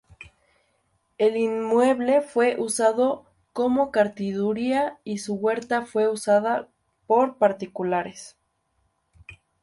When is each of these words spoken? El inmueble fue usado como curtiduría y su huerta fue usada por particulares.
El 1.19 1.37
inmueble 1.37 2.21
fue 2.21 2.55
usado 2.59 3.27
como 3.53 3.91
curtiduría 3.91 4.97
y 5.03 5.19
su 5.19 5.35
huerta 5.35 5.85
fue 5.85 6.09
usada 6.09 6.69
por 7.05 7.37
particulares. 7.37 8.35